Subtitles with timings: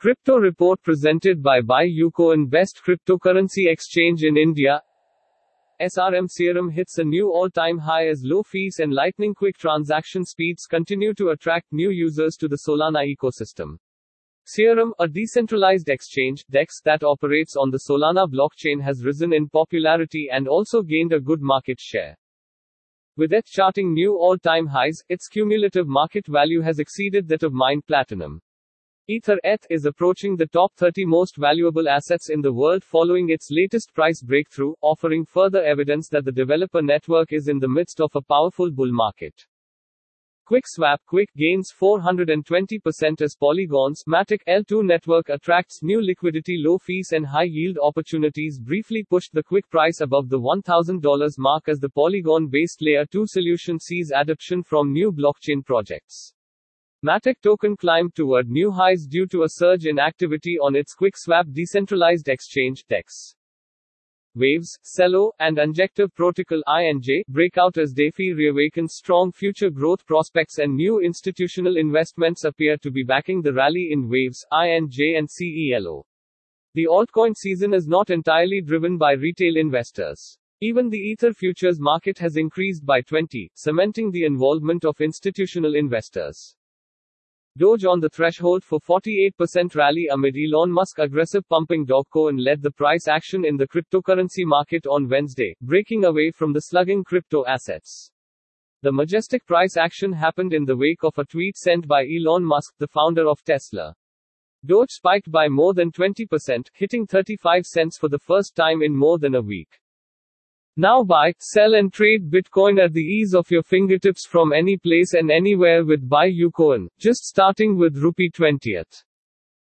[0.00, 4.80] Crypto report presented by BuyUcoin Best Cryptocurrency Exchange in India.
[5.78, 10.64] SRM Serum hits a new all-time high as low fees and lightning quick transaction speeds
[10.64, 13.76] continue to attract new users to the Solana ecosystem.
[14.44, 20.30] Serum, a decentralized exchange DEX that operates on the Solana blockchain has risen in popularity
[20.32, 22.16] and also gained a good market share.
[23.18, 27.86] With it charting new all-time highs, its cumulative market value has exceeded that of Mined
[27.86, 28.40] Platinum.
[29.10, 33.48] Ether ETH is approaching the top 30 most valuable assets in the world following its
[33.50, 38.12] latest price breakthrough, offering further evidence that the developer network is in the midst of
[38.14, 39.34] a powerful bull market.
[40.48, 47.26] QuickSwap Quick gains 420% as Polygon's Matic L2 network attracts new liquidity, low fees, and
[47.26, 48.60] high yield opportunities.
[48.60, 53.26] Briefly pushed the Quick price above the $1,000 mark as the Polygon based Layer 2
[53.26, 56.32] solution sees adoption from new blockchain projects.
[57.02, 61.50] Matic token climbed toward new highs due to a surge in activity on its QuickSwap
[61.50, 63.34] decentralized exchange, DEX.
[64.34, 70.58] Waves, Celo, and Injective Protocol INJ break out as DeFi reawakens strong future growth prospects
[70.58, 76.04] and new institutional investments appear to be backing the rally in Waves, INJ and CELO.
[76.74, 80.36] The altcoin season is not entirely driven by retail investors.
[80.60, 86.54] Even the Ether futures market has increased by 20, cementing the involvement of institutional investors.
[87.60, 92.70] Doge on the threshold for 48% rally amid Elon Musk aggressive pumping Dogecoin led the
[92.70, 98.12] price action in the cryptocurrency market on Wednesday, breaking away from the slugging crypto assets.
[98.80, 102.72] The majestic price action happened in the wake of a tweet sent by Elon Musk,
[102.78, 103.94] the founder of Tesla.
[104.64, 109.18] Doge spiked by more than 20%, hitting 35 cents for the first time in more
[109.18, 109.78] than a week.
[110.76, 115.14] Now buy, sell and trade Bitcoin at the ease of your fingertips from any place
[115.14, 119.04] and anywhere with BuyUcoin, just starting with rupee 20th.